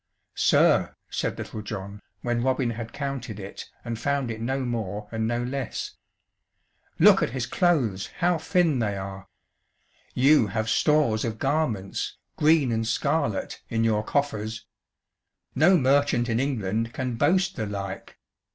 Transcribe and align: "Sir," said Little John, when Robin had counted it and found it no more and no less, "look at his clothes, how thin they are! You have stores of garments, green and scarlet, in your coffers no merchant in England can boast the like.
"Sir," 0.33 0.95
said 1.11 1.37
Little 1.37 1.61
John, 1.61 2.01
when 2.23 2.41
Robin 2.41 2.71
had 2.71 2.91
counted 2.91 3.39
it 3.39 3.69
and 3.85 3.99
found 3.99 4.31
it 4.31 4.41
no 4.41 4.61
more 4.61 5.07
and 5.11 5.27
no 5.27 5.43
less, 5.43 5.93
"look 6.97 7.21
at 7.21 7.29
his 7.37 7.45
clothes, 7.45 8.07
how 8.17 8.39
thin 8.39 8.79
they 8.79 8.97
are! 8.97 9.27
You 10.15 10.47
have 10.47 10.71
stores 10.71 11.23
of 11.23 11.37
garments, 11.37 12.17
green 12.35 12.71
and 12.71 12.87
scarlet, 12.87 13.61
in 13.69 13.83
your 13.83 14.03
coffers 14.03 14.65
no 15.53 15.77
merchant 15.77 16.29
in 16.29 16.39
England 16.39 16.93
can 16.93 17.13
boast 17.13 17.55
the 17.55 17.67
like. 17.67 18.17